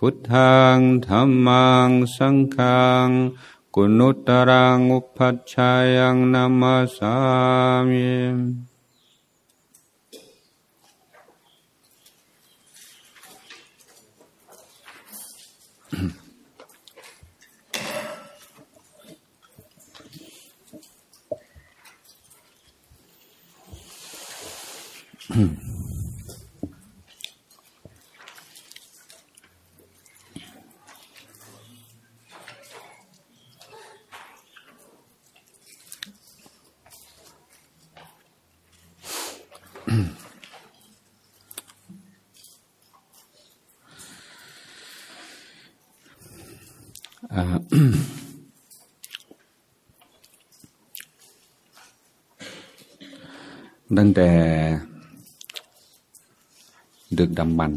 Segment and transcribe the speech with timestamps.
[0.00, 3.08] พุทธังธรรมังสังฆัง
[3.74, 7.16] กุณุตรังอุปัชฌายังนามาสา
[7.88, 8.08] มิ
[39.88, 39.94] ตั้
[54.06, 54.28] งแต่
[57.18, 57.72] ดึกดำบรร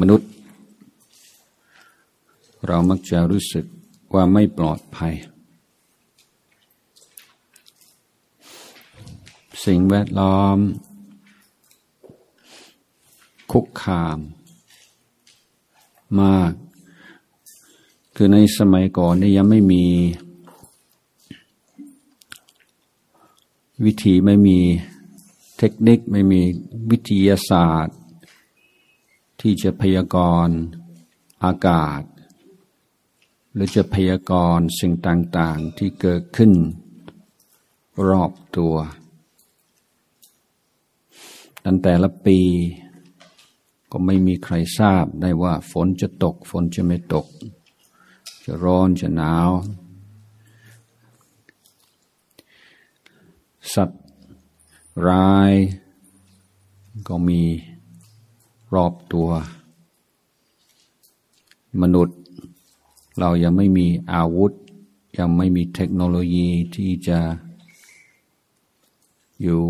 [0.00, 0.28] มนุษย์
[2.66, 3.64] เรามักจะรู้สึก
[4.14, 5.14] ว่าไม่ปลอดภัย
[9.64, 10.58] สิ่งแวดล้อม
[13.52, 14.18] คุกคาม
[16.20, 16.52] มาก
[18.16, 19.84] คือในสมัยก่อนนี่ยังไม่มี
[23.84, 24.58] วิธีไม่มี
[25.58, 26.40] เทคนิคไม่มี
[26.90, 27.98] วิทยาศาสตร์
[29.40, 30.56] ที่จะพยากรณ์
[31.44, 32.02] อากาศ
[33.52, 36.52] หรือจะพยากรณ์สิ่งต่าง ๆ ที่เกิดขึ้น
[38.08, 38.76] รอบตัว
[41.64, 42.38] ตั้งแต่ละปี
[43.90, 47.26] ก็ไม่มีใครทราบได้ว่าฝนจะตก ฝนจะไม่ตก
[48.44, 49.50] จะร้อนจะหนาว
[53.74, 54.02] สัตว์
[55.06, 55.52] ร้าย
[57.08, 57.42] ก็มี
[58.74, 59.30] รอบตัว
[61.80, 62.18] มนุษย์
[63.18, 64.52] เรายังไม่มีอาวุธ
[65.18, 67.18] ยังไม่มีเทคโนโลยีที่จะ
[69.42, 69.60] อยู่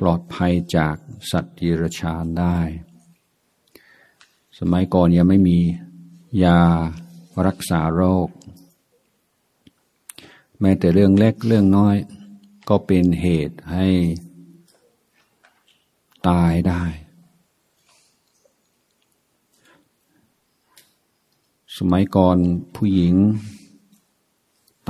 [0.00, 0.96] ปลอดภัยจาก
[1.30, 2.58] สัตว์ดิรชานได้
[4.58, 5.58] สมัยก่อนยังไม่มี
[6.44, 6.60] ยา
[7.46, 8.28] รักษาโรค
[10.60, 11.96] แม้แต่เรื่องเล็กเรื่องน้อย
[12.68, 13.86] ก็เป็นเหตุให้
[16.28, 16.84] ตายได้
[21.76, 22.36] สมัยก่อน
[22.74, 23.14] ผู้หญิง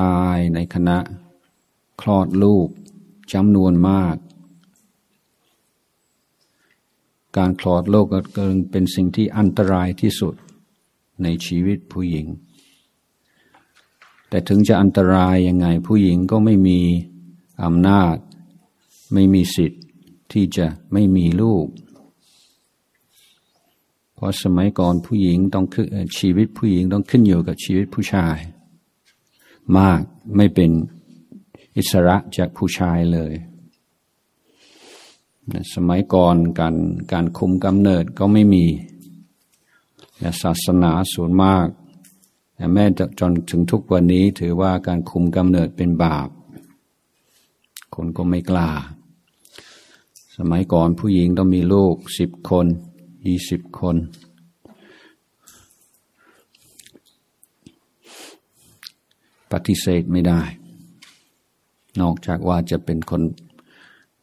[0.02, 0.98] ตายในคณะ
[2.00, 2.68] คลอดลูก
[3.32, 4.16] จำนวนมาก
[7.36, 8.20] การคลอดลูกก็
[8.70, 10.34] เป็นสิ่งที่อันตรายที่สุด
[11.22, 12.26] ในชีวิตผู้หญิง
[14.28, 16.80] แต่ถึงจะอันตรายยังไงผู้หญิงก็ไม่มี
[17.64, 18.16] อำนาจ
[19.12, 19.82] ไม่มีสิทธิ์
[20.32, 21.66] ที่จะไม่มีลูก
[24.14, 25.66] เพราะสมัยก่อนผู้หญิงต้อง
[26.18, 28.38] ชีวิตผู้หญิงต้องขึ้นอยู่กับชีวิตผู้ชาย
[29.78, 30.00] มาก
[30.36, 30.70] ไม่เป็น
[31.76, 33.32] อิสระจากผู้ชายเลย
[35.74, 36.76] สมัยก่อนการ
[37.12, 38.64] การคุมกำเนิดก็ไม่มี
[40.18, 41.66] และศาสนาส่วนมาก
[42.54, 42.84] แต่แม้
[43.20, 46.28] จนถึงทุกวันนี้ถือว่าการคุมกำเนิดเป็นบาป
[47.94, 48.68] คนก็ไม่กล้า
[50.36, 52.66] สมัยก่อนผู้หญิงต้องมีลูกสิบคน
[53.26, 53.96] ยี่สิบคน
[59.52, 60.42] ปฏิเสธไม่ได้
[62.00, 63.22] นอกจากว่าจะเป็นคน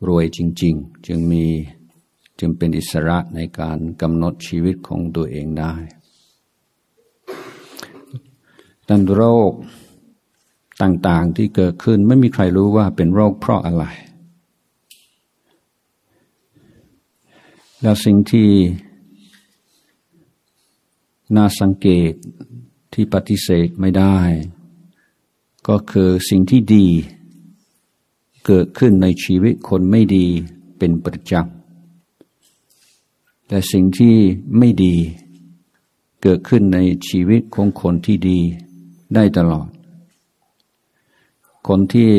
[0.07, 1.45] รวยจริง ๆ จึงมี
[2.39, 5.73] จึงเป็นอิสระในการกำหนดชีวิตของตัวเองได้
[8.87, 9.53] ดันโรค
[10.81, 13.85] ต่างๆที่เกิดขึ้นไม่มีใครรู้ว่าเป็นโรคเพราะอะไร
[17.81, 18.49] แล้วสิ่งที่
[21.35, 22.13] น่าสังเกต
[22.93, 24.17] ที่ปฏิเสธไม่ได้
[25.67, 26.87] ก็คือสิ่งที่ดี
[28.45, 30.25] เกิดขึ้นในชีวิตคนไม่ดี
[30.77, 34.15] เป็นประจำแต่สิ่งที่
[34.57, 34.95] ไม่ดี
[36.21, 38.39] เกิดขึ้นในชีวิตของคนที่ดี
[39.15, 39.67] ได้ตลอด
[41.67, 42.13] คนที่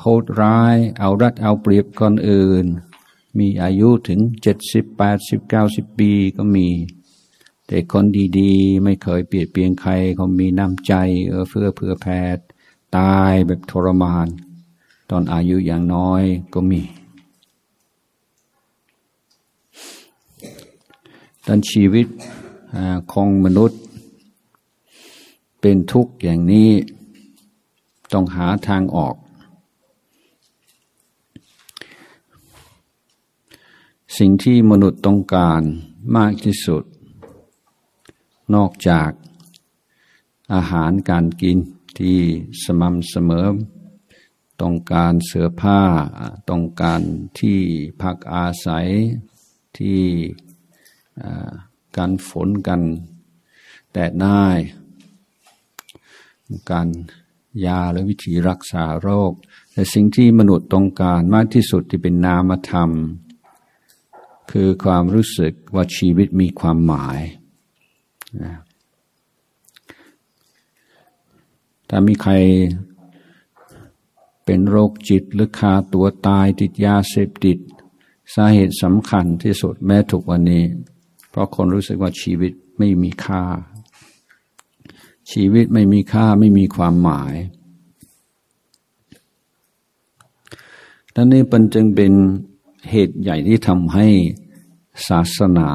[0.00, 2.64] โหดร้าย เอารัดเอาเปรียบคนอื่น
[3.38, 6.68] มีอายุถึงเจ็ดสิบแปดสิบเก้าสิบปีก็มี
[7.66, 8.04] แต่คน
[8.38, 10.92] ดีๆ ไม่เคยเปลี่ยดเปลี่ยนใครเขามีน้ำใจ
[11.28, 12.06] เออเพื่อเพื่อแพ
[12.36, 12.44] ทย์
[12.96, 14.28] ตายแบบทรมาน
[15.10, 16.22] ตอนอายุอย่างน้อย
[16.52, 16.80] ก็มี
[21.46, 22.06] ดันชีวิต
[23.12, 23.78] ของมนุษย์
[25.60, 26.70] เป็นทุกข์อย่างนี้
[28.12, 29.14] ต้องหาทางออก
[34.18, 35.62] สิ่งที่มนุษย์ต้องการ
[36.16, 36.84] มากที่สุด
[38.54, 39.10] นอกจาก
[40.54, 41.58] อาหารการกิน
[41.98, 42.18] ที่
[42.62, 43.46] สม่ำเสมอ
[44.62, 45.80] ต้องการเสื้อผ้า
[46.50, 47.00] ต้องการ
[47.38, 47.58] ที่
[48.02, 48.88] พักอาศัย
[49.78, 50.00] ที่
[51.96, 52.80] การฝนกัน
[53.92, 54.46] แดดได้
[56.70, 56.88] การ
[57.66, 59.32] ยาและวิธีรักษาโรค
[59.72, 62.90] แต่สิ่งที่มนุษย์ต้องการมากที่สุดที่เป็นนามธรรม
[64.50, 67.20] คือความรู้สึกว่าชีวิตมีความหมาย
[71.88, 72.32] ถ้ามีใคร
[74.46, 77.58] เป็นโรคจิตหรือคาตัวตายติดยาเสพติด
[78.34, 80.64] สาเหตุสำคัญที่สุดแม้ทุกวันนี้
[81.30, 83.42] เพราะคนรู้สึกว่าชีวิตไม่มีค่า
[85.32, 87.34] ชีวิตไม่มีค่าไม่มีความหมาย
[91.14, 92.12] ดังนี้เป็นจึงเป็น
[92.90, 94.06] เหตุใหญ่ที่ทำให้
[95.08, 95.70] ศาสนา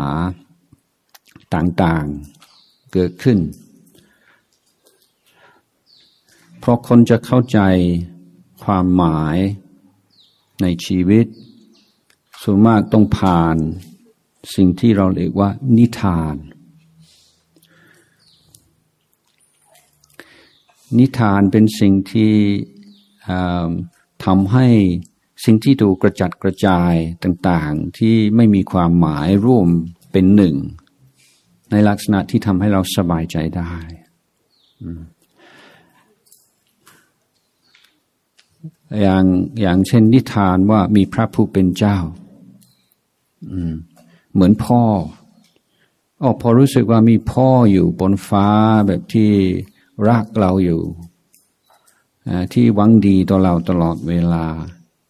[1.53, 3.39] ต่างๆเกิดขึ้น
[6.59, 7.59] เพราะคนจะเข้าใจ
[8.63, 9.37] ความหมาย
[10.61, 11.25] ในชีวิต
[12.41, 13.57] ส่วนมากต้องผ่าน
[14.55, 16.35] สิ่งที่เราเรียกว่า นิทาน
[20.99, 22.33] นิทานเป็นสิ่งที่
[24.25, 24.67] ทำให้
[25.45, 26.93] สิ่งที่ดูกกระจัดกระจาย
[27.23, 29.67] ต่างๆ ที่ไม่มีความหมายร่วม
[30.11, 30.55] เป็นหนึ่ง
[31.71, 33.73] ในลักษณะที่ทำให้เราสบายใจได้
[34.81, 34.85] อ
[39.01, 39.23] อย่าง
[39.61, 41.97] อย่างเช่นนิทานว่ามีพระผู้เป็นเจ้า
[43.51, 43.73] อืม
[44.33, 44.83] เหมือนพ่อ
[46.21, 48.47] ออพอรู้สึกว่ามีพ่ออยู่บนฟ้า
[48.87, 49.31] แบบที่
[50.07, 50.81] รักเราอยู่
[52.53, 54.45] ที่หวังดีต่อเราตลอดเวลา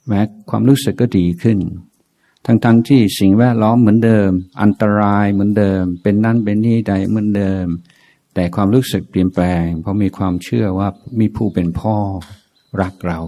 [0.08, 1.60] แม้ความรู้สึกก็ดีขึ้น
[2.46, 4.32] ทั้งๆทที่สิ่งแวดล้อมเหมือนเดิม
[4.62, 7.66] อันตรายเหมือนเดิม เป็นนั่นเป็นนี่ใดเหมือนเดิม
[8.34, 10.90] แต่ความรู้สึกเปลี่ยนแปลง เพราะมีความเชื่อว่า
[11.20, 11.96] มีผู้เป็นพ่อ
[12.82, 13.20] รักเรา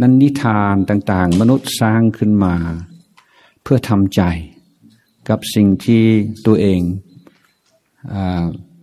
[0.00, 2.54] นั้นนิทานต่างๆ มนุษย์สร้างขึ้นมา
[3.62, 4.22] เพื่อทำใจ
[5.28, 6.04] กับสิ่งที่
[6.46, 6.80] ตัวเอง
[8.12, 8.14] อ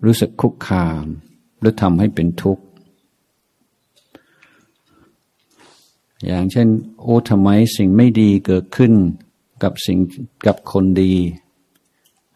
[0.05, 1.03] รู้สึกคุกคาม
[1.59, 2.63] หรือทำให้เป็นทุกข์
[6.25, 6.67] อย่างเช่น
[7.01, 8.93] โอ้ทำไมสิ่งไม่ดีเกิดขึ้น
[9.63, 9.99] กับสิ่ง
[10.47, 11.13] กับคนดี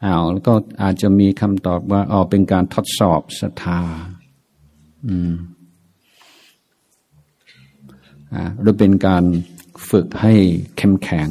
[0.04, 3.80] อ้าวแล้วก็อาจจะมีคำตอบว่าอ๋อเป็นการทดสอบศรัทธา
[5.06, 5.32] อืม
[8.60, 9.24] หรือเป็นการ
[9.90, 10.34] ฝึกให้
[10.76, 11.30] เข้มแข็ง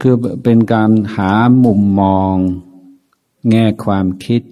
[0.00, 1.32] คือเป็นการหา
[1.64, 2.34] มุมมอง
[3.50, 4.42] แง่ความคิด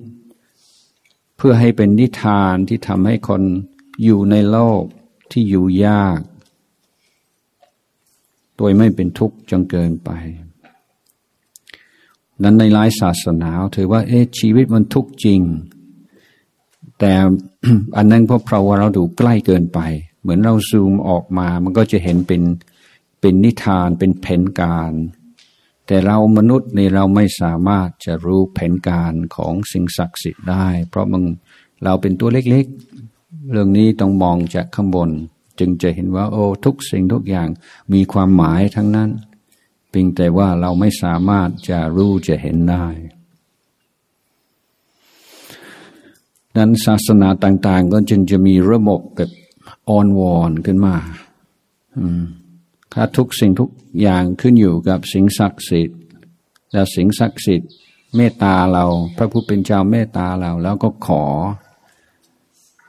[1.37, 3.43] เพื่อให้เป็นนิทานที่ทำให้คน
[4.05, 4.83] อยู่ในโลก
[5.31, 6.21] ที่อยู่ยาก
[8.57, 10.11] โดยไม่เป็นทุกข์จนเกินไป
[12.43, 15.41] นั้นในหลายศาสนาถือว่าเอ๊ะชีวิตมันทุกข์จริง
[17.05, 17.15] แต่
[17.97, 19.81] อันนั้นเพราะเพราะว่าเราดูใกล้เกินไป
[20.23, 22.43] เหมือนเราซูมออกมา มันก็จะเห็นเป็น
[23.21, 24.93] เป็นนิทานเป็นแผนการ
[25.87, 31.25] แต่เรามนุษย์นี่เราไม่สามารถจะรู้แผนการของสิ่งศักดิ์สิทธิ์ได้ เพราะมึง
[31.85, 35.11] เราเป็นตัวเล็กๆ เรื่องนี้ต้องมองจากข้างบน
[35.59, 37.49] จึงจะเห็นว่า โอ้ทุกสิ่งทุกอย่าง
[37.93, 39.11] มีความหมายทั้งนั้น
[39.91, 42.87] เพียงแต่ว่าเราไม่สามารถจะรู้จะเห็นได้
[46.57, 49.31] นั้นศาสนาต่าง ๆ ก็จึงจะมีระบบแบบ
[49.89, 50.97] ออนวอนขึ้นมา
[52.93, 55.99] ถ้าทุกสิ่งทุกอย่างขึ้นอยู่กับสิ่งศักดิ์สิทธิ์
[56.73, 57.71] แล้วสิ่งศักดิ์สิทธิ์
[58.17, 58.85] เมตตาเรา
[59.17, 61.25] พระผู้เป็นเจ้าเมตตาเรา แล้วก็ขอ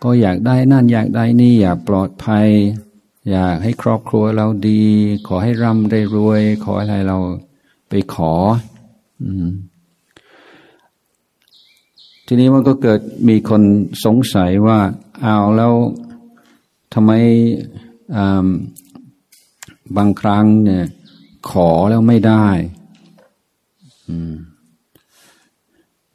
[0.03, 2.47] ก็อยากได้นั่นอยากได้นี่ อยากปลอดภัย
[3.31, 4.81] อยากให้ครอบครัวเราดี
[5.27, 7.17] ขอให้ร่ำได้รวย ขออะไรเรา
[7.89, 8.33] ไปขอ
[9.23, 9.47] อืม
[12.33, 13.61] ทีนี้มันก็เกิดมีคน
[14.05, 14.79] สงสัยว่า
[15.21, 15.73] เอาแล้ว
[16.93, 17.11] ทำไม
[19.97, 20.85] บางครั้งเนี่ย
[21.49, 22.47] ขอแล้วไม่ได้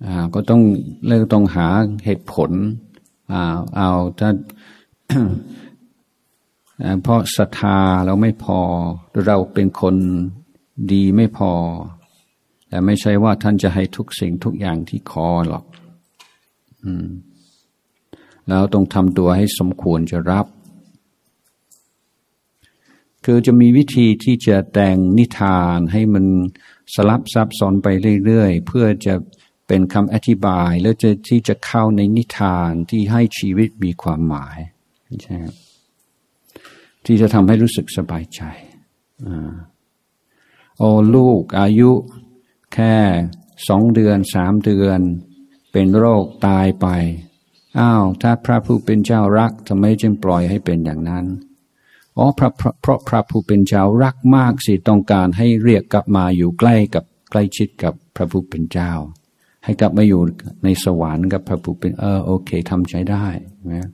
[0.06, 0.62] อ่าก็ต้อง
[1.06, 1.66] เลิกต้องหา
[2.04, 2.50] เหตุผล
[3.32, 3.42] อ่า
[3.76, 4.30] เอาถ้า
[7.02, 8.60] เพราะศรัทธาเราไม่พอ
[9.26, 9.96] เราเป็นคน
[10.92, 11.52] ดีไม่พอ
[12.68, 15.64] แต่ไม่ใช่ว่าท่านจะให้ทุกสิ่งทุกอย่างที่ขอหรอก
[18.48, 20.46] แล้วต้องทำตัวให้สมควรจะรับ
[23.24, 26.24] คือจะมีวิธีที่จะแต่งนิทานให้มัน
[26.94, 27.88] สลับซับซ้อนไป
[28.24, 29.14] เรื่อยๆ เพื่อจะ
[29.66, 34.58] เป็นคำอธิบาย แล้วจะที่จะเข้าในนิทานที่ให้ชีวิตมีความหมาย
[35.22, 35.36] ใช่
[37.04, 38.42] ที่จะทำให้รู้สึกสบายใจ
[39.26, 39.28] อ
[40.78, 41.90] โอ้ลูกอายุ
[42.74, 42.94] แค่
[43.68, 45.00] สองเดือนสามเดือน
[45.72, 46.86] เป็นโรคตายไป
[47.78, 51.26] อ้าว ถ้าพระผู้เป็นเจ้ารักทำไมจึงปล่อยให้เป็นอย่างนั้น
[52.16, 58.92] อ๋อเพราะเพราะพระผู้เป็นเจ้ารักมากสิต้องการให้เรียกกลับมาอยู่ใกล้กับใกล้ชิดกับพระผู้เป็นเจ้า
[59.64, 60.22] ให้กลับมาอยู่
[60.64, 63.26] ในสวรรค์กับพระผู้เป็นเออโอเคทำใจได้
[63.72, 63.88] นะ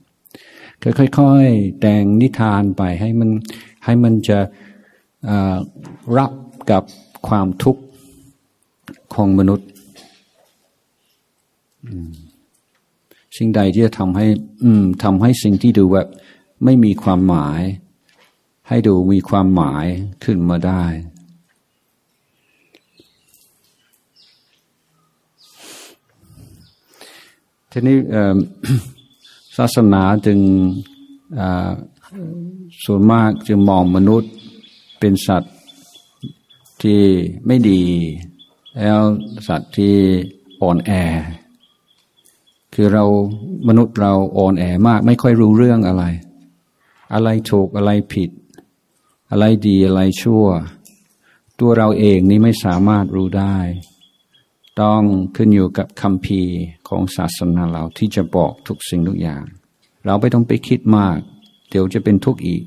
[1.17, 3.29] ค่อยๆ แต่งนิทานไปให้มัน
[3.85, 4.39] ให้มันจะ
[6.17, 6.31] รับ
[6.71, 6.83] กับ
[7.27, 7.81] ความทุกข์
[9.13, 9.69] ของมนุษย์
[13.37, 14.27] สิ่งใดที่จะทำให้
[15.03, 16.07] ทำให้สิ่งที่ดูแบบ
[16.63, 17.61] ไม่มีความหมาย
[18.67, 19.85] ให้ดูมีความหมาย
[20.23, 20.83] ขึ้นมาได้
[27.71, 27.97] ทีนี้
[29.57, 30.39] ศาสนาจึง
[32.85, 34.31] ส่วนมากจึงมองมนุษย์
[34.99, 35.55] เป็นสัตว์
[36.81, 37.01] ที่
[37.45, 37.83] ไม่ดี
[38.77, 38.99] แล้ว
[39.47, 39.95] สัตว์ที่
[40.61, 40.91] อ่อนแอ
[42.77, 43.05] คือเรา
[43.67, 46.03] มนุษย์เราอ่อนแอมาก ไม่ค่อยรู้เรื่องอะไร
[47.13, 48.29] อะไรถูกอะไรผิด
[49.31, 50.45] อะไรดีอะไรชั่ว
[51.59, 53.57] ตัวเราเองนี่ไม่สามารถรู้ได้
[54.81, 55.01] ต้อง
[55.35, 56.41] ขึ้นอยู่กับคำพี
[56.87, 59.43] ของศาสนาเราที่จะบอกทุกสิ่งทุกอย่าง
[60.05, 61.17] เราไม่ต้องไปคิดมาก
[61.69, 62.63] เดี๋ยวจะเป็นทุกข์อีก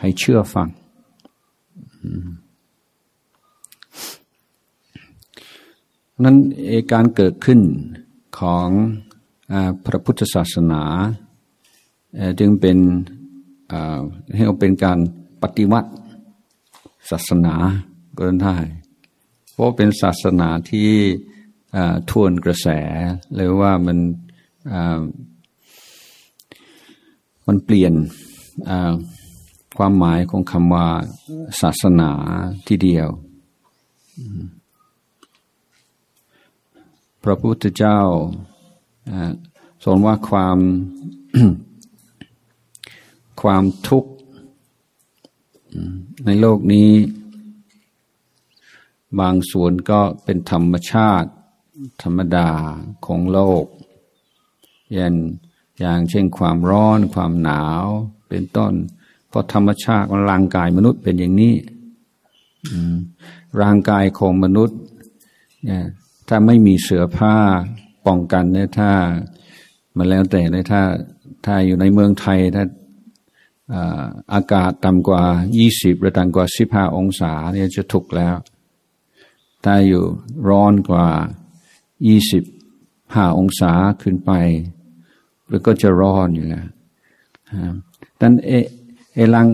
[0.00, 0.68] ให้เชื่อฟัง
[6.24, 6.36] นั้น
[6.92, 7.60] การเกิดขึ้น
[8.38, 8.68] ของ
[9.52, 10.82] อพระพุทธศาสนา
[12.40, 12.78] จึงเป็น
[14.34, 14.98] ให้เป็นการ
[15.42, 15.90] ปฏิวัติ
[17.10, 17.54] ศาสนา
[18.18, 18.56] ก็ได้
[19.52, 20.90] เพราะเป็นศาสนาที่
[22.10, 22.68] ทวนกระแส
[23.34, 23.98] หรือว่ามัน
[27.46, 27.94] มันเปลี่ยน
[29.78, 30.88] ความหมายของคำว่า
[31.60, 32.10] ศาสนา
[32.66, 33.08] ที่เดียว
[37.24, 38.00] พระพุทธเจ้า
[39.82, 40.58] สอนว่าความ
[43.42, 44.10] ความทุกข์
[46.24, 46.90] ในโลกนี้
[49.20, 51.30] บางส่วนก็เป็นธรรมชาติ
[52.02, 52.48] ธรรมดา
[53.06, 53.64] ของโลก
[54.94, 55.14] อย่าง
[55.80, 57.84] อย่างเช่นความร้อนความหนาว
[58.28, 58.72] เป็นต้น
[59.28, 61.54] เพราะธรรมชาติของร่างกายมนุษย์เป็นอย่างนี้
[63.62, 64.78] ร่างกายของมนุษย์
[65.64, 65.84] เนี่ย
[66.34, 67.36] ถ้าไม่มีเสื้อผ้า
[68.06, 68.90] ป้องกันเนี่ยถ้า
[69.96, 70.82] มาแล้วแต่เลยถ้า
[71.44, 72.64] ถ้าอยู่ในเมืองไทยถ้า
[74.34, 75.22] อากาศต่ำกว่า
[75.62, 78.36] 20 หรือต่ำกว่า 15 องศาเนี่ยจะถูกแล้ว
[79.64, 80.04] ถ้าอยู่
[80.48, 81.06] ร้อนกว่า
[82.06, 82.44] ยี่สิบ
[83.14, 83.72] ห้าองศา
[84.02, 84.30] ขึ้นไป
[85.48, 86.66] แล้วก็จะร้อนอยู่แล้ว
[88.20, 88.52] ดังเอ
[89.14, 89.46] เอลัง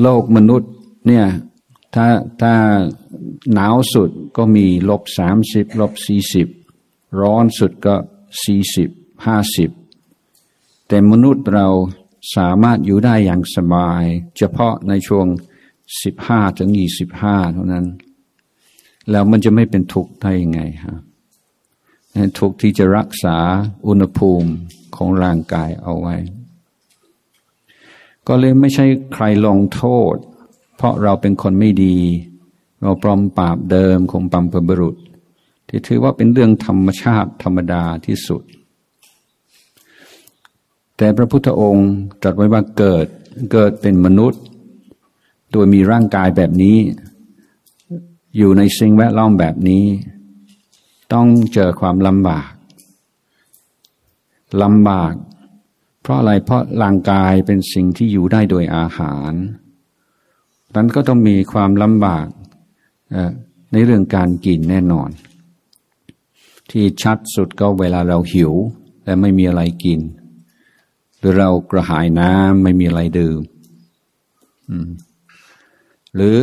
[0.00, 0.72] โลกมนุษย์
[1.06, 1.24] เนี่ย
[1.94, 2.06] ถ้า
[2.42, 2.54] ถ้า
[3.54, 6.48] หนาวสุดก็มีลบสามสิบลบสี่สิบ
[7.20, 7.94] ร้อนสุดก็
[8.44, 8.90] สี่สิบ
[9.26, 9.70] ห้าสิบ
[10.88, 11.68] แต่มนุษย์เรา
[12.36, 14.02] สามารถอยู่ได้อย่างสบาย
[14.38, 15.26] เฉพาะในช่วง
[16.02, 17.86] สิบห้าถึงยี่สิบห้าเท่านั้น
[19.10, 20.96] แล้วมันจะไม่เป็นทุกข์ได้ยังไงฮะ
[22.38, 23.36] ทุกข์ที่จะรักษา
[23.86, 24.50] อุณหภูมิ
[24.96, 26.16] ของร่างกายเอาไว้
[28.28, 29.82] ก็เลยไม่ใช่ใครลงโท
[30.14, 30.16] ษ
[30.76, 31.96] เพราะเราเป็นคนไม่ดี
[32.82, 34.96] เราปลอมปราบเดิมของปัมพบุรุษ
[35.68, 38.42] ที่ถือว่าเป็นเรื่องธรรมชาติธรรมดาที่สุด
[40.96, 41.90] แต่พระพุทธองค์
[42.22, 43.06] ตรัสไว้ว่าเกิด
[43.52, 44.42] เกิดเป็นมนุษย์
[45.52, 46.76] โดยมีร่างกายแบบนี้
[48.36, 49.84] อยู่ในสิ่งแวดล้อมแบบนี้
[51.12, 52.50] ต้องเจอความลำบาก
[54.62, 55.14] ลำบาก
[56.02, 59.32] เพราะอะไรเพราะร่างกายเป็นสิ่งที่อยู่ได้โดยอาหาร
[60.74, 62.26] นั้นก็ต้องมีความลำบาก
[63.72, 65.08] ในเรื่องการกินแน่นอน
[66.70, 68.52] ที่ชัดสุดก็เวลาเราหิว
[69.04, 70.00] และไม่มีอะไรกิน
[71.18, 73.40] หรือเรากระหายน้ำไม่มีอะไรดื่ม
[76.16, 76.36] หรือ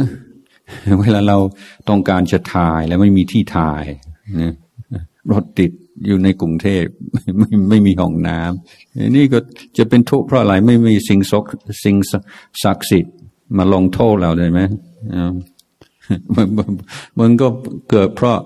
[1.00, 1.38] เวลาเรา
[1.90, 3.84] ต้องการจะถ่ายแล้วไม่มีที่ถ่าย
[4.42, 4.54] นะ
[5.32, 5.72] รถติด
[6.06, 6.86] อยู่ในกรุงเทพ
[7.38, 9.40] ไม่ไม่มีห้องน้ำนี่ก็
[9.78, 11.44] จะเป็นทุกข์เพราะอะไรไม่มีสิ่งศัก
[11.84, 11.96] สิ่ง
[12.64, 13.16] ศักดิ์สิทธิ์
[13.58, 14.60] มาลงโทษเราเลยไหม
[16.36, 16.48] มัน
[17.20, 17.48] มันก็
[17.90, 18.40] เกิดเพราะ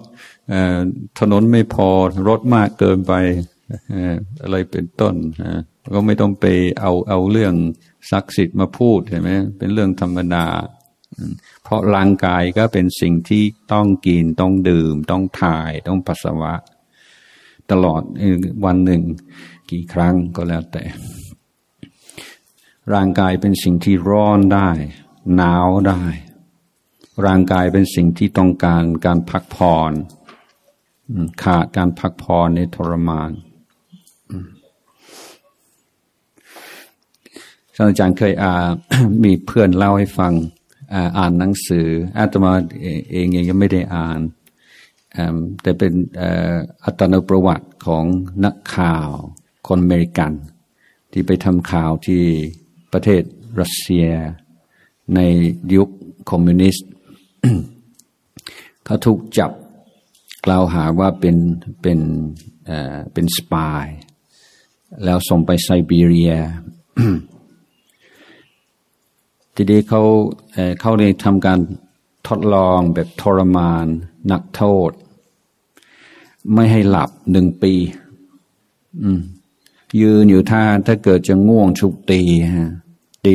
[1.20, 1.90] ถนนไม่พอ
[2.28, 3.14] รถมากเกินไป
[4.44, 5.16] อะไรเป็นต้น
[5.96, 6.46] ก็ไม่ต้องไป
[6.82, 7.54] เอาเอาเรื่อง
[8.12, 10.46] ศักดิ์สิทธิ์มาพูดใช่ไหมเป็นเรื่องธรรมดา
[11.64, 13.44] เพราะร่างกายก็เป็นสิ่งที่
[13.74, 16.54] ต้องกินต้องดื่ม ต้องถ่ายต้องปัสสาวะ
[17.72, 18.02] ตลอด
[18.66, 19.04] วันหนึ่ง
[19.72, 20.84] กี่ครั้งก็แล้วแต่
[22.94, 24.70] ร่างกายเป็นสิ่งที่ร้อนได้
[25.36, 26.04] หนาวได้
[27.26, 29.92] ร่างกายเป็นสิ่งที่ต้องการการพักผ่อน
[31.44, 33.32] ขาดการพักผ่อนในทรมาน
[37.76, 38.54] ท่านอาจารย์เคยอา
[39.24, 40.34] มีเพื่อนเล่าให้ฟัง
[41.18, 42.52] อ่านหนังสืออาตมา
[43.12, 44.20] เองยังไม่ได้อ่าน
[45.62, 45.94] แต่เป็น
[46.86, 48.06] อัตนประวัติของ
[48.46, 49.10] นักข่าว
[49.68, 50.32] คนอเมริกัน
[51.12, 52.24] ที่ไปทำข่าวที่
[52.94, 53.24] ประเทศ
[53.60, 54.08] รัสเซีย
[55.16, 55.20] ใน
[55.76, 55.90] ยุค
[56.30, 56.90] คอมมิวนิสต์
[58.86, 59.52] เขาถูกจับ
[60.46, 61.38] กล่าวหาว่าเป็น
[61.82, 62.00] เป็น
[63.14, 63.86] เป็นสปาย
[65.04, 66.34] แล้วส่งไปไซบีเรีย
[69.56, 70.02] ทีนี้เขา
[70.82, 71.60] เขาได้ทำการ
[72.28, 73.86] ทดลองแบบทรมาน
[74.32, 74.92] นักโทษ
[76.54, 77.74] ไม่ให้หลับหนึ่งปี
[80.02, 82.22] ยืนอยู่ท่าถ้าเกิดจะง่วงชุกตี
[82.56, 82.72] ฮะ
[83.26, 83.34] ตี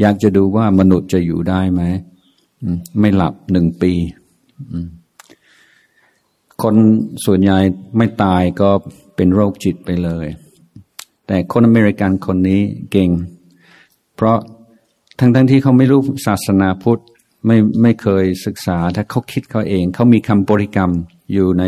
[0.00, 1.82] อยากจะดูว่ามนุษย์จะอยู่ได้ไหม
[3.00, 3.92] ไม่หลับหนึ่งปี
[6.62, 6.74] คน
[7.26, 7.58] ส่วนใหญ่
[7.96, 8.70] ไม่ตายก็
[9.16, 10.26] เป็นโรคจิตไปเลย
[11.26, 13.10] แต่คนอเมริกันคนนี้เก่ง
[14.14, 14.38] เพราะ
[15.18, 17.02] ทั้งทั้งที่เขาไม่รู้ศาสนาพุทธ
[17.46, 20.90] ไม่ไม่เคยศึกษา ถ้าเขาคิดเขาเอง เขามีคำบริกรรม
[21.32, 21.62] อยู่ใน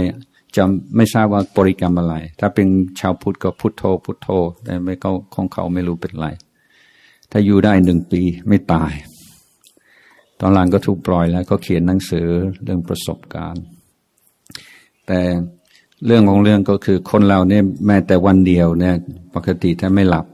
[0.56, 2.68] จำไม่ทราบว่าบริกรรมอะไร ถ้าเป็น
[3.00, 4.28] ชาวพุทธก็พุทโธ พุทโธ
[4.64, 6.28] แต่ไม่เขาของเขาไม่รู้เป็นไร
[7.30, 8.92] ถ้าอยู่ได้หนึ่งปีไม่ตาย
[10.44, 12.26] ตอนหลังก็ถูกปล่อยแล้วก็เขียนหนังสือ
[12.62, 13.64] เรื่องประสบการณ์
[15.06, 15.20] แต่
[16.06, 18.94] เรื่องของเรื่องก็คือคนเราเนี่ยแม้แต่วันเดียวเนี่ย
[19.34, 20.26] ปกติถ้าไม่หลับ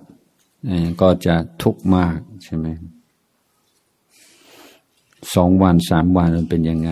[1.01, 2.67] ก็จะทุกข์มากใช่ไหม
[5.35, 6.91] สองวันสามวันมันเป็นยังไง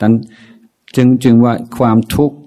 [0.00, 0.12] ดัง
[0.96, 2.38] จึงจึงว่าความทุกข์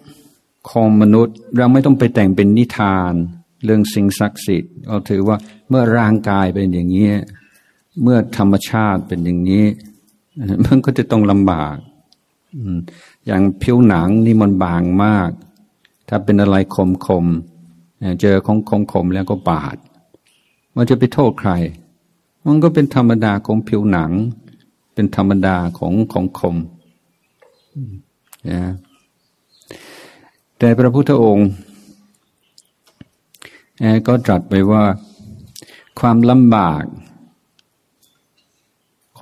[0.72, 3.14] ของมนุษย์ เราไม่ต้องไปแต่งเป็นนิทาน
[3.66, 5.38] เรื่องสิ่งศักดิ์สิทธิ์เราถือว่า
[5.70, 7.10] เมื่อร่างกายเป็นอย่างนี้
[8.02, 9.66] เมื่อธรรมชาติเป็นอย่างนี้
[10.66, 11.76] มันก็จะต้องลำบาก
[13.26, 15.30] อย่างผิวหนังนี่มันบางมาก
[16.10, 17.26] ถ้าเป็นอะไรคมคม
[18.22, 19.78] เจอของคมคมแล้วก็บาด
[20.76, 21.52] มันจะไปโทษใคร
[22.46, 24.12] มันก็เป็นธรรมดาของผิวหนัง
[24.94, 26.56] เป็นธรรมดาของของคม
[28.50, 28.62] นะ
[30.58, 31.50] แต่พระพุทธองค์
[34.08, 34.84] ก็ตรัสไปว่า
[36.00, 36.84] ความลำบาก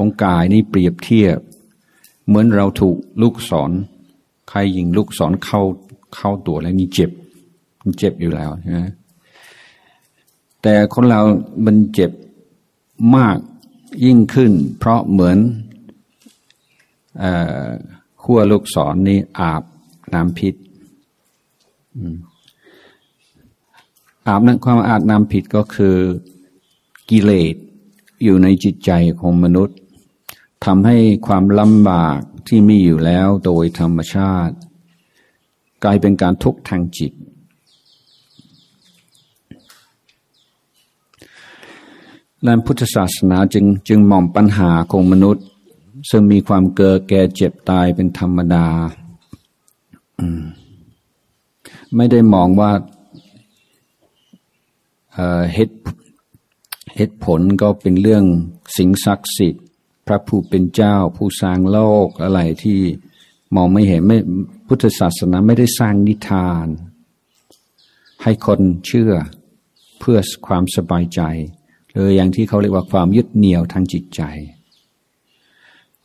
[0.02, 1.40] ของกายนี่เปรียบเทียบ
[2.28, 3.72] เหมือนเราถูกลูกศร
[4.50, 5.62] ใครยิงลูกศรเข้า
[6.16, 7.12] เข้าตัวแล้วนี่เจ็บ
[7.82, 8.92] มันเจ็บอยู่แล้วนะ
[10.62, 11.22] แต่คนเรา
[11.66, 12.12] มันเจ็บ
[13.16, 13.38] มาก
[14.06, 15.38] ยิ่งขึ้น เพราะเหมือน
[18.24, 19.64] ขั้วลูกศรนนี้อาบ
[20.14, 20.54] น้ำพิษ
[24.28, 25.96] อาบนั้นความอาบน้ำผิดก็คือ
[27.10, 27.56] กิเลส
[28.24, 29.78] อยู่ในจิตใจของมนุษย์
[30.66, 34.56] ทำให้ความลำบากที่มีอยู่แล้วโดยธรรมชาติ
[35.84, 37.14] กลายเป็นการทุกข์ทางจิต
[42.44, 45.46] และพุทธศาสนาจึงจึงมองปัญหาของมนุษย์
[46.10, 48.68] ซึ่งมีความเกิดแก่เจ็บตายเป็นธรรมดา
[51.96, 52.72] ไม่ได้มองว่า
[55.54, 55.78] เหตุ
[56.96, 58.24] เหตุผลก็เป็นเรื่อง
[58.78, 59.66] สิ่งศักดิ์สิทธิ์
[60.10, 62.80] ระผู้เป็นเจ้า ผู้สร้างโลกอะไรที่
[63.56, 64.18] มองไม่เห็นไม่
[64.68, 66.68] พุทธศาสนาไม่ได้สร้างนิทาน
[68.24, 69.14] ให้คนเชื่อ
[70.00, 70.18] เพื่อ
[70.48, 71.22] ความสบายใจ
[71.92, 74.22] หรืออย่างที่เขาเรียกว่าความยึดเหนี่ยวทางจิตใจ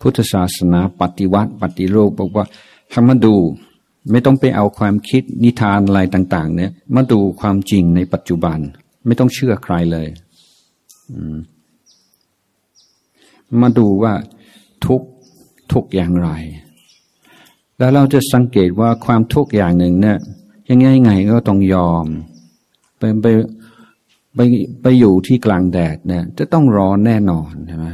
[0.01, 2.45] พุทธศาสนาปฏิวัติ ปฏิรูปบอกว่า
[2.91, 3.35] ให้มาดู
[4.11, 8.59] ไม่ต้องไปเอาความคิดนิทานอะไรต่าง ๆ เนี่ย มาดูความจริงในปัจจุบัน
[9.07, 10.09] ไม่ต้องเชื่อใครเลย
[11.35, 11.37] ม
[13.63, 14.13] มาดูว่า
[14.87, 15.01] ทุก
[15.73, 16.31] ทุกอย่างไร
[17.79, 20.19] แล้วเราจะสังเกตว่าความทุกอย่างหนึ่งเนี่ย
[20.71, 22.07] ยังไงไงก็ต้องยอม
[22.99, 23.27] ไปไป
[24.35, 24.41] ไป
[24.83, 27.87] ไปอยู่ที่กลางแดดเนี่ยจะต้องร้อนแน่นอนใช่ไหม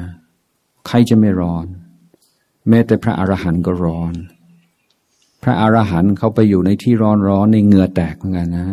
[0.86, 1.66] ใครจะไม่ร้อน
[2.68, 4.14] แม้แต่พระอรหันต์ก็ร้อน
[5.42, 8.66] พระอรหันต์เขาไปอยู่ในที่ร้อนร้อนในเหงื่อแตกเหมือนกันนะ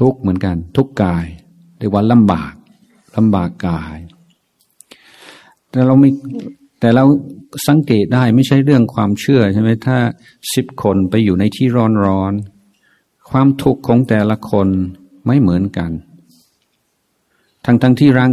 [0.00, 1.26] ทุกเหมือนกัน ทุกกาย
[1.78, 2.52] เรียกว่าลำบาก
[3.16, 3.98] ลำบากกาย
[5.70, 6.10] แต่เราไม่
[6.80, 7.04] แต่เรา
[7.68, 9.98] สังเกตได้ไม่ใช่เรื่องความเชื่อใช่ไหมถ้า
[10.54, 12.32] สิบคนไปอยู่ในที่ร้อนร้อน
[13.30, 14.68] ความทุกข์ของแต่ละคน
[15.26, 15.90] ไม่เหมือนกัน
[17.64, 18.30] ทั้งทั้งที่ร่าง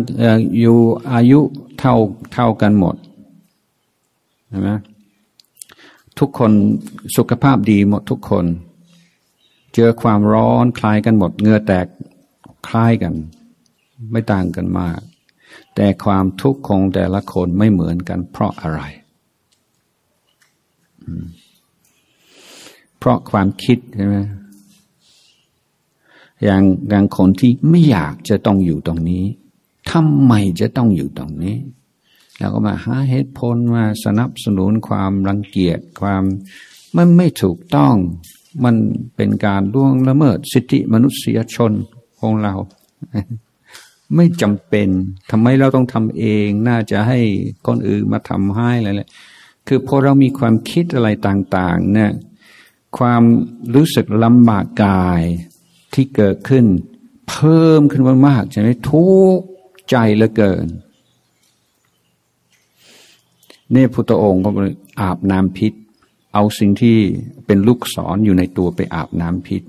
[0.60, 0.78] อยู่
[1.14, 1.40] อายุ
[1.80, 1.96] เท่า
[2.34, 2.96] เท่ากันหมด
[4.50, 4.70] ใช่ไหม
[6.20, 6.52] ทุกคน
[7.18, 8.46] สุขภาพดีหมดทุกคน
[9.76, 11.88] เจอความร้อนคลายกันหมด เงือแตก
[12.68, 13.14] คล้ายกัน
[14.12, 15.00] ไม่ต่างกันมาก
[15.76, 18.82] แต่ความทุกข์ของแต่ละคนไม่เหมือนกัน เพราะอะไร
[22.98, 24.18] เพราะความคิดใช่ไหม
[26.44, 29.24] อย่างอย่างคนที่ไม่อยากจะต้องอยู่ตรงนี้
[29.92, 31.58] ทำไมจะต้องอยู่ตรงนี้
[32.38, 36.24] แล้วก็มาหาเหตุผลมาสนับสนุนความรังเกียจความ
[36.98, 37.96] มันไม่ถูกต้อง
[38.64, 38.76] มัน
[39.16, 41.72] เป็นการล่วงละเมิดสิทธิมนุษยชน
[42.20, 42.54] ของเรา
[44.16, 44.90] ไม่จำเป็น
[45.32, 47.20] ทำไมเราต้องทำเอง น่าจะให้
[47.68, 49.10] คนอื่นมาทำให้อะไรเลย
[49.68, 52.12] คือพอเรามีความคิดอะไรต่างๆเนี่ย
[52.98, 53.24] ความ
[53.76, 55.22] รู้สึกลำบากกาย
[55.94, 56.66] ที่เกิดขึ้น
[57.30, 59.06] เพิ่มขึ้นมากๆใช่ไหมทุ
[59.38, 59.40] ก
[59.90, 60.68] ใจเหลือเกิน
[63.72, 64.50] เนี่ยพุทธองค์ก็
[65.02, 65.74] อาบน้ำพิษ
[66.34, 66.98] เอาสิ่งที่
[67.46, 69.62] เป็นลูกศรออยู่ในตัวไปอาบน้ำพิษ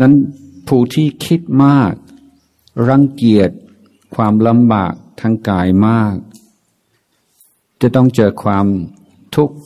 [0.00, 0.14] นั้น
[0.68, 1.92] ผู้ที่คิดมาก
[2.88, 3.50] รังเกียจ
[4.14, 6.16] ความลำบากทางกายมาก
[7.80, 8.66] จะต้องเจอความ
[9.36, 9.56] ทุกข์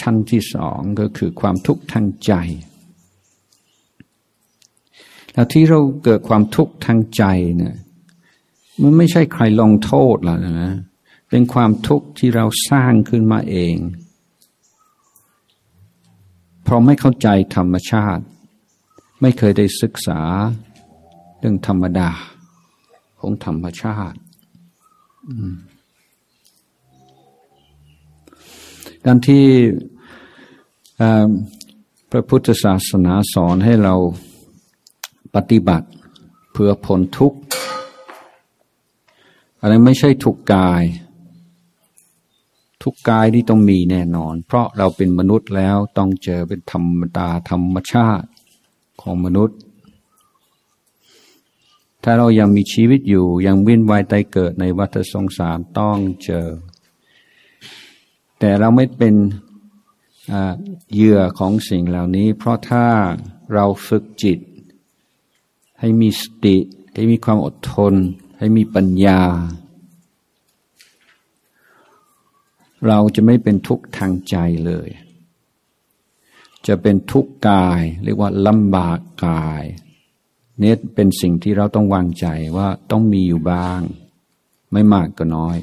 [0.00, 2.32] ชั้นที่สองก็คือความทุกข์ทางใจ
[5.32, 7.24] แล้วที่เราเกิดความทุกข์ทางใจ
[7.56, 7.76] เนี่ย
[8.80, 10.74] มันไม่ใช่ใครลงโทษเรานะ
[11.30, 13.76] เป็นความทุกข์ที่เราสร้างขึ้นมาเอง
[16.62, 18.24] เพราะไม่เข้าใจธรรมชาติ
[19.20, 20.20] ไม่เคยได้ศึกษา
[21.38, 22.10] เรื่องธรรมดา
[23.20, 24.18] ของธรรมชาติ
[29.04, 29.44] การที่
[32.10, 33.94] พระพุทธศาสนาสอนให้เรา
[35.34, 35.88] ปฏิบัติ
[36.52, 37.38] เพื่อพ้นทุกข์
[39.60, 40.82] อะไรไม่ใช่ทุกกาย
[42.82, 48.26] ทุกกายที่ต้องมีแน่นอน เพราะเราเป็นมนุษย์แล้วต้องเจอเป็นธรรมดาธรรมชาติ
[49.02, 49.58] ของมนุษย์
[52.04, 56.48] ถ้าเรายังมีชีวิตอยู่ยังวิ่นวายตายเกิดในวัฏสงสารต้องเจอ
[58.38, 59.14] แต่เราไม่เป็น
[60.92, 62.86] เหยื่อของสิ่งเหล่านี้ เพราะถ้า
[63.54, 64.38] เราฝึกจิต
[65.80, 66.56] ให้มีสติ
[66.94, 67.94] ให้มีความอดทน
[68.38, 69.20] ให้มีปัญญา
[72.86, 74.36] เราจะไม่เป็นทุกข์ทางใจ
[74.66, 74.88] เลย
[76.70, 79.64] จะเป็นทุกข์กาย เรียกว่าลำบากกาย
[80.60, 83.80] เนี่ยเป็นสิ่งที่เราต้องวางใจว่าต้องมีอยู่บ้าง
[84.72, 85.58] ไม่มากก็น้อย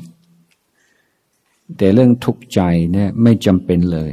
[1.78, 2.62] แต่เรื่องทุกข์ใจ
[2.93, 4.12] เนี่ยไม่จำเป็นเลย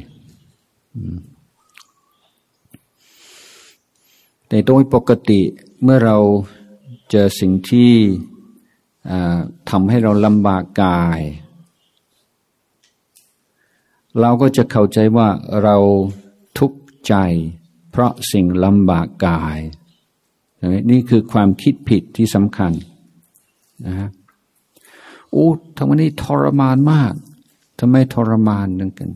[4.48, 5.40] แต่โดยปกติ
[5.82, 6.18] เมื่อเรา
[7.10, 7.92] เจอสิ่งที่
[9.70, 11.20] ทำให้เราลำบากกาย
[14.20, 15.28] เราก็จะเข้าใจว่า
[15.64, 15.76] เรา
[17.08, 17.14] ใจ
[17.90, 19.58] เพราะสิ่งลำบากกาย
[20.90, 22.72] นี่คือความคิดผิดที่สำคัญ
[23.86, 24.08] นะฮะ
[25.30, 27.12] โอ้ทำไมนี่ทรมานมาก
[27.80, 29.10] ทำไมทรมานนังกัน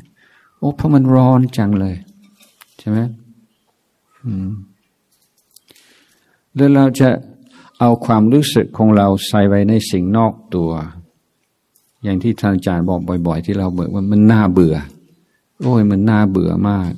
[0.59, 1.97] โอ้เพราะมันร้อนจังเลย
[2.79, 2.99] ใช่ไหม
[6.55, 7.09] แล้วเราจะ
[7.81, 10.71] เอาความรู้สึกของเราใส่ไว้ในสิ่งนอกตัว
[12.03, 14.77] อย่างที่ท่านอาจารย์บอกบ่อย ๆ ที่เราเบอกว่ามันน่าเบื่อ
[15.63, 16.91] โอ้ยมันน่าเบื่อมาก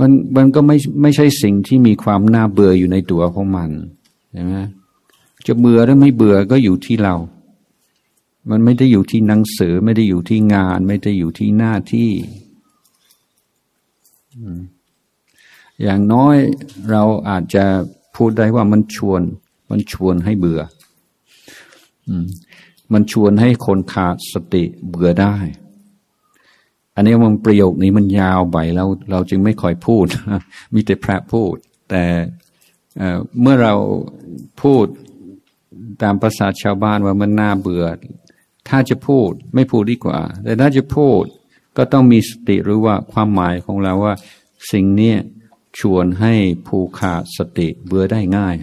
[0.00, 3.70] มันมันก็ไม่ไม่ใช่สิ่งที่มีความน่าเบื่ออยู่ในตัวของมัน
[4.32, 4.54] ใช่ไหม
[5.46, 7.16] จะเบื่อหรือไม่เบื่อก็อยู่ที่เรา
[8.50, 12.10] มันไม่ได้อยู่ที่หนังสือ ไม่ได้อยู่ที่งาน ไม่ได้อยู่ที่หน้าที่
[15.82, 16.36] อย่างน้อย
[16.90, 17.64] เราอาจจะ
[18.16, 19.22] พูดได้ว่ามันชวน
[19.70, 20.60] มันชวนให้เบื่อ
[22.92, 25.36] มันชวนให้คนขาดสติเบื่อได้
[26.98, 30.06] อันนี้มันประโยคนี้มันยาวไปแล้วเราจึงไม่ค่อยพูด
[30.74, 31.54] มีแต่พระพูด
[31.90, 32.02] แต่
[33.40, 33.74] เมื่อเรา
[34.62, 34.86] พูด
[36.02, 37.84] ตามภาษาชาวบ้านว่ามันน่าเบื่อ
[38.68, 41.22] ถ้าจะพูดไม่พูดดีกว่า แต่ถ้าจะพูด
[41.76, 44.14] ก็ต้องมีสติรู้ว่าความหมายของเราว่า
[44.72, 45.14] สิ่งนี้
[45.78, 46.34] ชวนให้
[46.66, 48.54] ผู้ขาดสติเบื่อได้ง่าย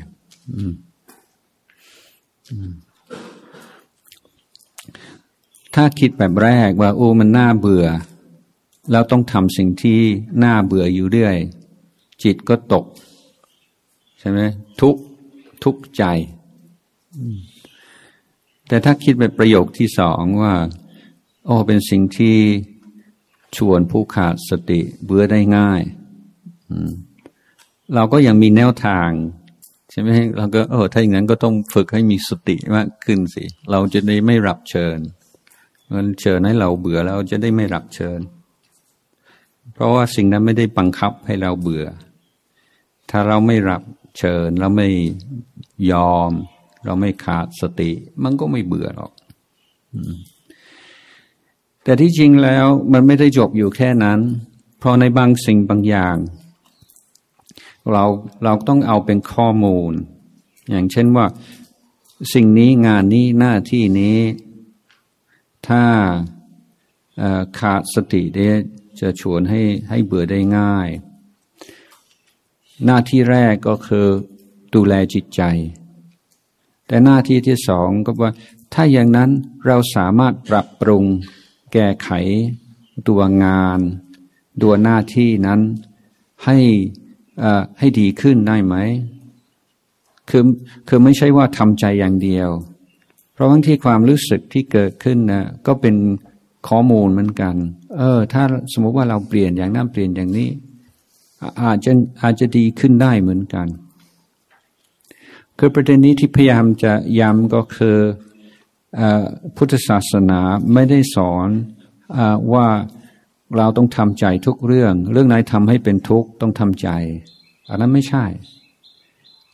[5.75, 7.85] ถ้าคิดแบบแรกว่าโอ้มันน่าเบื่อ
[8.91, 9.99] เราต้องทำสิ่งที่
[10.43, 11.37] น่าเบื่ออยู่เรื่อย
[12.23, 12.85] จิตก็ตก
[14.19, 14.39] ใช่ไหม
[14.81, 14.95] ทุก
[15.63, 16.03] ทุกใจ
[18.67, 20.53] แต่ถ้าคิดเป็นประโยคที่สองว่า
[21.45, 22.37] โอ้เป็นสิ่งที่
[23.57, 25.81] ชวนผู้ขาดสติเบื่อได้ง่าย
[27.95, 29.09] เราก็ยังมีแนวทาง
[29.91, 34.97] ใช่ไหมเราก็เออถ้าอย่างนั้นก็ต้องฝึกให้มีสติมากขึ้นสิ เราจะได้ไม่รับเชิญ
[35.95, 38.19] มันเชิญให้เราเบื่อแล้วจะได้ไม่รับเชิญ
[39.73, 41.85] เพราะว่าสิ่งนั้นไม่ได้บังคับให้เราเบื่อ
[43.09, 43.81] ถ้าเราไม่รับ
[44.17, 44.87] เชิญเราไม่
[45.91, 46.31] ยอม
[46.85, 47.91] เราไม่ขาดสติ
[48.23, 49.11] มันก็ไม่เบื่อหรอก
[51.83, 54.19] แต่ที่จริงแล้วมันไม่ได้จบอยู่แค่นั้น
[54.77, 56.15] เพราะในบางสิ่งบางอย่าง
[57.91, 58.03] เรา
[58.43, 59.93] เราต้องเอาเป็นข้อมูล
[60.69, 61.25] อย่างเช่นว่า
[62.33, 64.19] สิ่งนี้งานนี้หน้าที่นี้
[65.67, 65.83] ถ้า
[67.59, 68.47] ขาดสติได้
[68.99, 70.89] จะชวนให้ให้เบื่อได้ง่าย
[72.85, 74.07] หน้าที่แรกก็คือ
[74.75, 75.41] ดูแลจิตใจ
[76.87, 78.31] แต่หน้าที่ที่สองก็ว่า
[78.73, 79.29] ถ้าอย่างนั้น
[79.65, 81.03] เราสามารถปรับปรุง
[81.73, 82.09] แก้ไข
[83.07, 83.79] ตัวงาน
[84.61, 85.61] ตัวหน้าที่นั้น
[86.45, 86.57] ให้
[87.79, 88.75] ให้ดีขึ้นได้ไหม
[90.29, 90.43] คือ
[90.87, 92.49] คือไม่ใช่ว่าทำใจอย่างเดียว
[93.33, 95.95] เพราะบางที่ความรู้สึกที่เกิดขึ้นนะก็เป็น
[96.67, 97.55] ข้อมูลเหมือนกัน
[97.97, 100.49] เออ ถ้าสมมติว่าเราเปลี่ยนอย่างนั้นเปลี่ยนอย่างนี้
[101.61, 103.67] อาจจะอาจจะดีขึ้นได้เหมือนกัน
[105.59, 107.97] คือประเด็นนี้ที่พยายามจะย้ำก็คือ
[109.55, 110.39] พุทธศาสนา
[110.73, 111.49] ไม่ได้สอน
[112.17, 112.19] อ
[112.53, 112.67] ว่า
[113.57, 116.89] เราต้องทำใจทุกเรื่อง เรื่องไหนทำให้เป็นทุกข์ต้องทำใจ
[117.69, 118.25] อันนั้นไม่ใช่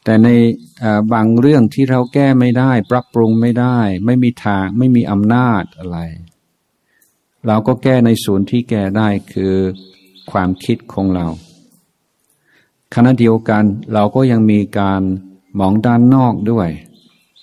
[0.03, 0.29] แต่ใน
[1.13, 5.99] บางเรื่องที่เราแก้ไม่ได้ ปรับปรุงไม่ได้ ไม่มีทางไม่มีอำนาจอะไร
[7.47, 9.53] เราก็แก้ในส่วนที่แก้ได้คือ
[10.31, 11.25] ความคิดของเรา
[12.93, 15.01] ขณะเดียวกันเราก็ยังมีการ
[15.59, 16.69] มองด้านนอกด้วย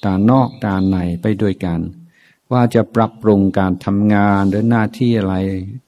[0.04, 1.80] ด้านนอกด้านในไปด้วยกัน
[2.52, 5.36] ว่าจะปรับปรุงการทำงานหรือหน้าที่อะไร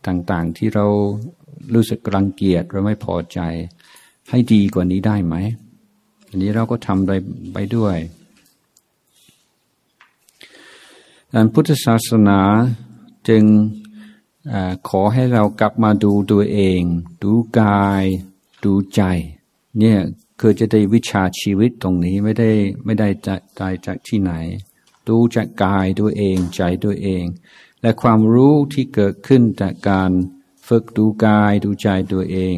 [0.07, 0.87] ต่างๆ ที่เรา
[1.75, 3.39] รู้สึกรังเกียจหรือไม่พอใจ
[4.31, 5.35] ให้ดีกว่านี้ได้ไหม
[6.29, 7.11] อันนี้เราก็ทำไป
[7.55, 7.97] ไปด้วย
[11.35, 12.41] ดังพุทธศาสนา
[13.29, 13.43] จึง
[14.89, 16.81] ขอให้เรากลับมาดูตัวเอง
[17.23, 18.05] ดูกาย
[18.65, 19.03] ดูใจ
[19.79, 19.99] เนี่ย
[20.41, 22.51] คือจะได้วิชาชีวิตตรงนี้ไม่ได้
[22.85, 23.09] ไม่ได้
[23.57, 24.33] ใจจากที่ไหน
[25.09, 27.25] ดูจากกายตัวเองใจตัวเอง
[27.83, 30.11] และความรู้ที่เกิดขึ้นจากการ
[30.69, 32.57] ฝึกดูกายดูใจตัวเอง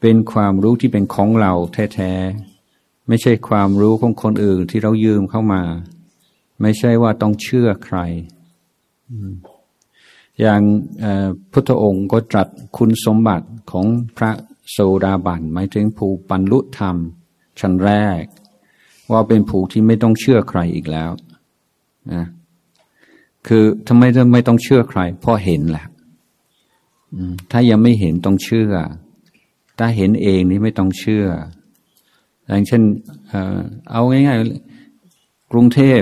[0.00, 1.52] เป็นความรู้ที่เป็นของเรา
[1.94, 5.62] แท้ๆไม่ใช่ความรู้ของคนอื่นที่เรายืมเข้ามา
[6.60, 7.98] ไม่ใช่ว่าต้องเชื่อใคร
[9.10, 9.12] อ
[10.40, 10.60] อย่าง
[11.52, 14.30] พุทธองค์ก็ตรัสคุณสมบัติของพระ
[14.70, 16.96] โสดาบันหมายถึงผู้บรรลุธรรม
[17.60, 17.90] ชั้นแร
[18.22, 18.24] ก
[19.10, 21.10] ว่าเป็นผู้ที่ไม่ต้องเชื่อใครอีกแล้ว
[22.12, 22.24] นะ
[23.46, 25.86] คือทำไมจะไม่ต้องเชื่อใครเพราะเห็นแหละ
[27.50, 28.70] ถ้ายังไม่เห็นต้องเชื่อ
[29.78, 31.26] ถ้าเห็นเองนี่ไม่ต้องเชื่อ
[32.46, 32.82] อย่างเช่น
[33.90, 36.00] เอาง่ายๆกรุงเทพ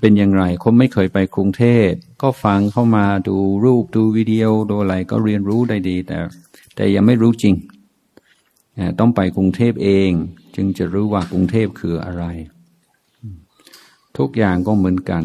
[0.00, 1.90] เป็นอย่างไร คนไม่เคยไปกรุงเทพ
[2.20, 6.18] ก็ฟังเข้ามาดูรูปดูวิดีโอดูอะไรก็เรียนรู้ได้ดี แต่
[6.74, 7.54] แต่ยังไม่รู้จริง
[8.98, 10.10] ต้องไปกรุงเทพเอง
[10.54, 12.24] จึงจะรู้ว่ากรุงเทพคืออะไร
[14.16, 15.24] ทุกอย่างก็เหมือนกัน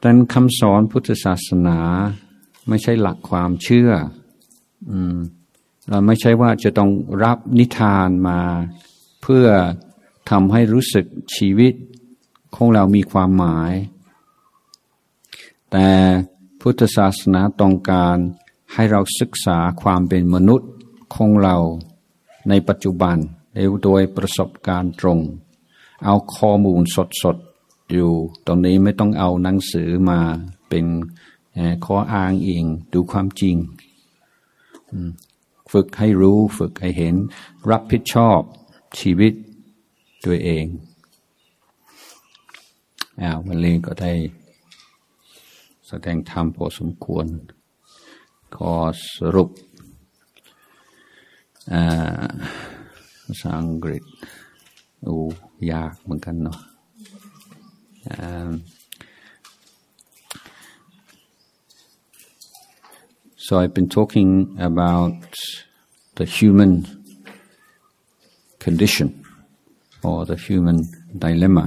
[0.00, 1.78] แต่คำสอนพุทธศาสนา
[2.68, 3.90] ไม่ใช่หลักความเชื่อ
[5.88, 6.90] เราไม่ใช่ว่าจะต้อง
[7.24, 8.40] รับนิทานมา
[9.22, 9.46] เพื่อ
[10.30, 11.74] ทำให้รู้สึกชีวิต
[12.54, 13.72] ของเรามีความหมาย
[15.70, 15.88] แต่
[16.60, 18.16] พุทธศาสนาต้องการ
[18.72, 20.70] ให้เราศึกษาความเป็นมนุษย์
[21.14, 21.56] ของเรา
[22.48, 23.16] ในปัจจุบัน
[23.84, 25.20] โดยประสบการณ์ตรง
[26.04, 26.82] เอาข้อมูล
[27.22, 28.12] สดๆอยู่
[28.46, 30.20] ตรงนี้ไม่ต้องเอาหนังสือมา
[30.68, 30.86] เป็น
[31.84, 33.56] ข้ออ้างเองดูความจริง
[35.72, 37.14] ฝึกให้รู้ฝึกให้เห็น
[37.70, 38.40] รับผิดชอบ
[38.98, 39.32] ชีวิต
[40.24, 40.64] ตัวเอง
[43.46, 44.12] วันนี้ก็ได้
[45.88, 47.26] แสดงธรรมพอสมควร
[48.54, 48.72] ขอ
[49.16, 49.50] สรุป
[53.24, 54.02] ภาษาอังกฤษ
[55.06, 55.14] อู
[55.72, 56.58] ยากเหมือนกันเนาะ
[63.44, 64.30] so I've been talking
[64.70, 65.22] about
[66.18, 66.72] the human
[68.64, 69.08] condition
[70.08, 70.78] or the human
[71.24, 71.64] dilemma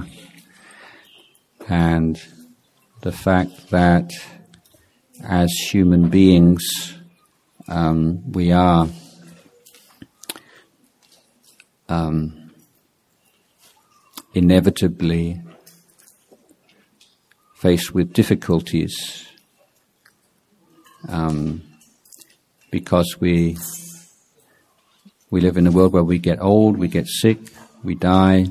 [1.67, 2.21] and
[3.01, 4.11] the fact that
[5.23, 6.63] as human beings,
[7.67, 8.87] um, we are
[11.89, 12.51] um,
[14.33, 15.41] inevitably
[17.55, 19.27] faced with difficulties
[21.09, 21.61] um,
[22.71, 23.57] because we
[25.29, 27.39] we live in a world where we get old, we get sick,
[27.83, 28.45] we die,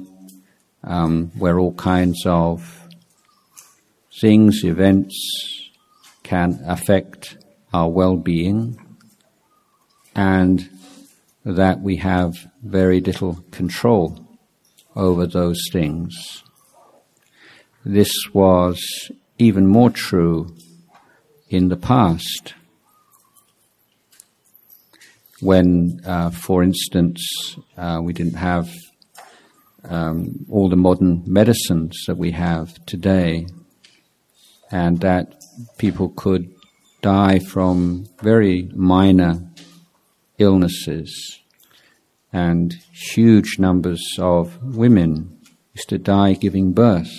[0.84, 2.85] um, where all kinds of
[4.20, 5.14] things, events
[6.22, 7.36] can affect
[7.72, 8.78] our well-being,
[10.14, 10.68] and
[11.44, 14.26] that we have very little control
[14.94, 16.42] over those things.
[17.84, 18.80] This was
[19.38, 20.56] even more true
[21.48, 22.54] in the past
[25.40, 28.68] when, uh, for instance, uh, we didn't have
[29.84, 33.46] um, all the modern medicines that we have today,
[34.70, 35.34] and that
[35.78, 36.52] people could
[37.02, 39.40] die from very minor
[40.38, 41.40] illnesses,
[42.32, 45.38] and huge numbers of women
[45.74, 47.12] used to die giving birth.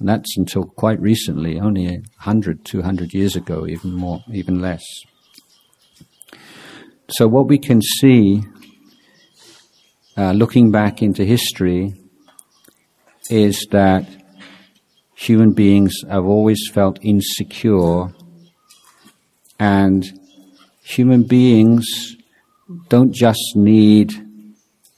[0.00, 4.84] And that's until quite recently, only 100, 200 years ago, even more, even less.
[7.08, 8.42] So, what we can see,
[10.16, 11.94] uh, looking back into history,
[13.30, 14.23] is that
[15.14, 18.12] human beings have always felt insecure,
[19.58, 20.04] and
[20.82, 22.16] human beings
[22.88, 24.12] don't just need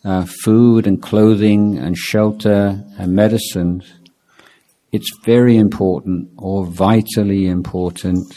[0.05, 3.83] uh, food and clothing and shelter and medicine.
[4.93, 8.35] It's very important or vitally important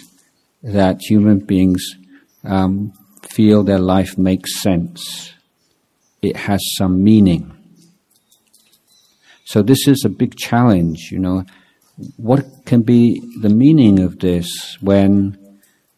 [0.63, 1.95] that human beings
[2.43, 2.91] um,
[3.29, 5.33] feel their life makes sense.
[6.21, 7.55] It has some meaning.
[9.45, 11.45] So this is a big challenge, you know.
[12.17, 15.37] What can be the meaning of this when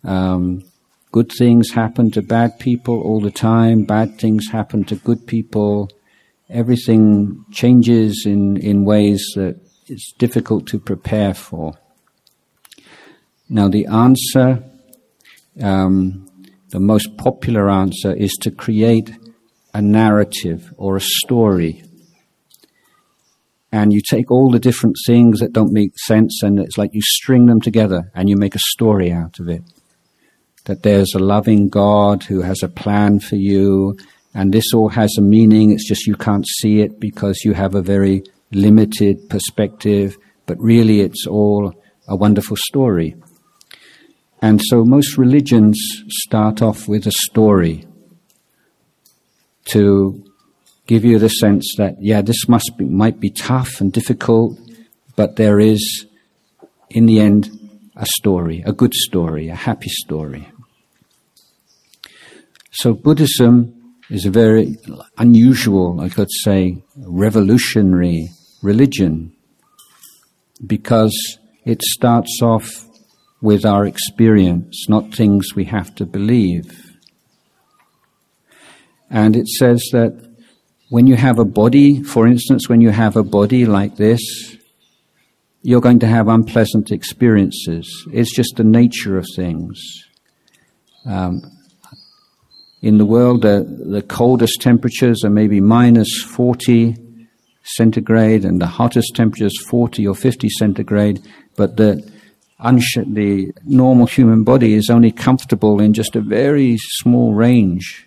[0.04, 0.64] um,
[1.12, 5.90] good things happen to bad people all the time, bad things happen to good people,
[6.50, 11.78] everything changes in, in ways that it's difficult to prepare for.
[13.50, 14.64] Now the answer
[15.60, 16.28] um,
[16.70, 19.12] the most popular answer is to create
[19.74, 21.84] a narrative or a story.
[23.72, 27.02] And you take all the different things that don't make sense and it's like you
[27.02, 29.64] string them together and you make a story out of it.
[30.66, 33.98] That there's a loving God who has a plan for you
[34.34, 35.72] and this all has a meaning.
[35.72, 41.02] It's just you can't see it because you have a very limited perspective, but really
[41.02, 41.74] it's all
[42.08, 43.16] a wonderful story.
[44.42, 45.80] And so most religions
[46.10, 47.86] start off with a story
[49.66, 50.31] to
[50.88, 54.60] give you the sense that, yeah, this must be, might be tough and difficult,
[55.16, 56.06] but there is,
[56.90, 57.50] in the end,
[57.96, 60.52] a story, a good story, a happy story.
[62.72, 64.78] So Buddhism is a very
[65.18, 68.30] unusual, I could say, revolutionary
[68.62, 69.34] religion
[70.66, 71.16] because
[71.66, 72.86] it starts off
[73.42, 76.98] with our experience, not things we have to believe.
[79.10, 80.31] And it says that
[80.92, 84.22] when you have a body, for instance, when you have a body like this,
[85.62, 88.06] you're going to have unpleasant experiences.
[88.12, 89.80] It's just the nature of things.
[91.06, 91.44] Um,
[92.82, 96.98] in the world, the, coldest temperatures are maybe minus 40
[97.64, 101.22] centigrade, and the hottest temperatures 40 or 50 centigrade,
[101.56, 102.06] but the
[102.60, 108.06] the normal human body is only comfortable in just a very small range.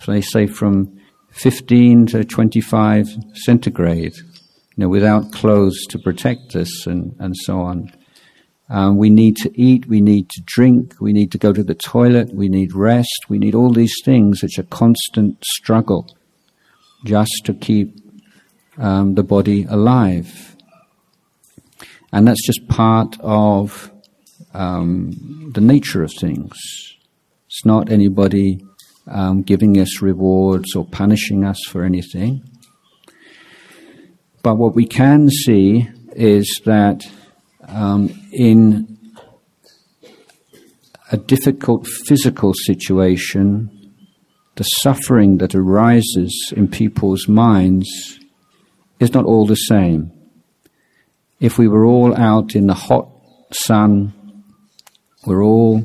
[0.00, 1.00] So they say from
[1.36, 7.92] 15 to 25 centigrade, you know, without clothes to protect us and, and so on.
[8.68, 11.74] Um, we need to eat, we need to drink, we need to go to the
[11.74, 14.42] toilet, we need rest, we need all these things.
[14.42, 16.16] It's a constant struggle
[17.04, 17.94] just to keep
[18.78, 20.56] um, the body alive.
[22.12, 23.92] And that's just part of
[24.54, 26.56] um, the nature of things.
[27.46, 28.64] It's not anybody
[29.06, 32.42] um, giving us rewards or punishing us for anything.
[34.42, 37.02] But what we can see is that
[37.68, 38.98] um, in
[41.10, 43.70] a difficult physical situation,
[44.56, 48.18] the suffering that arises in people's minds
[48.98, 50.12] is not all the same.
[51.38, 53.10] If we were all out in the hot
[53.52, 54.12] sun
[55.26, 55.84] we're all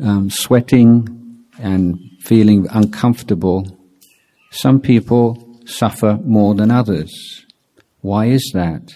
[0.00, 1.17] um, sweating
[1.58, 3.78] and feeling uncomfortable.
[4.50, 7.12] Some people suffer more than others.
[8.00, 8.94] Why is that?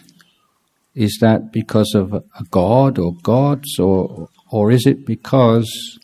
[0.94, 5.98] Is that because of a god or gods, or or is it because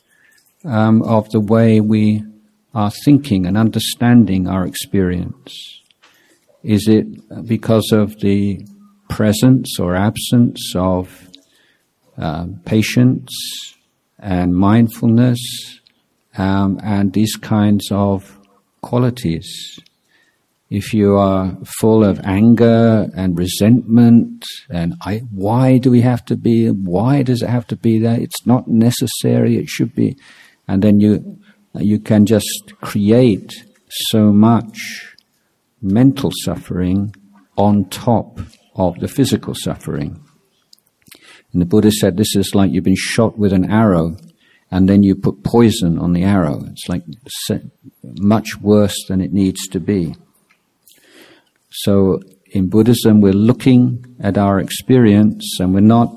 [0.65, 2.23] um, of the way we
[2.73, 5.81] are thinking and understanding our experience?
[6.63, 7.05] Is it
[7.47, 8.65] because of the
[9.09, 11.29] presence or absence of
[12.17, 13.29] uh, patience
[14.19, 15.78] and mindfulness
[16.37, 18.39] um, and these kinds of
[18.81, 19.79] qualities?
[20.69, 26.35] if you are full of anger and resentment and I, why do we have to
[26.35, 30.17] be why does it have to be that it's not necessary it should be.
[30.67, 31.39] And then you
[31.75, 33.51] you can just create
[34.09, 35.15] so much
[35.81, 37.15] mental suffering
[37.57, 38.39] on top
[38.75, 40.23] of the physical suffering.
[41.51, 44.17] And the buddha said this is like you've been shot with an arrow
[44.71, 47.03] and then you put poison on the arrow it's like
[48.03, 50.15] much worse than it needs to be
[51.71, 52.19] so
[52.51, 56.11] in Buddhism, we're looking at our experience and we're not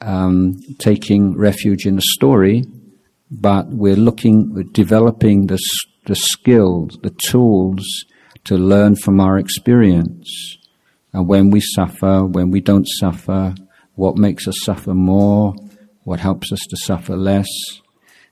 [0.00, 2.64] um, taking refuge in a story,
[3.30, 5.58] but we're looking, we're developing the,
[6.06, 7.84] the skills, the tools
[8.44, 10.58] to learn from our experience.
[11.12, 13.54] And when we suffer, when we don't suffer,
[13.94, 15.54] what makes us suffer more,
[16.04, 17.48] what helps us to suffer less.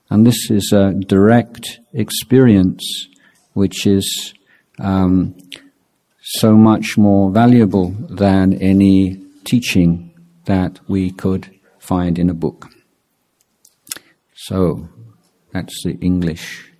[0.09, 2.83] And this is a direct experience
[3.53, 4.35] which is
[4.79, 5.37] um,
[6.23, 10.13] so much more valuable than any teaching
[10.45, 12.69] that we could find in a book.
[14.35, 14.89] So
[15.53, 16.73] that's the English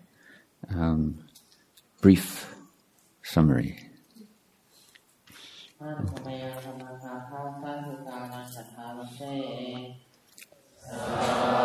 [0.71, 1.25] um,
[2.01, 2.55] brief
[3.23, 3.79] summary.
[10.91, 11.60] Salve.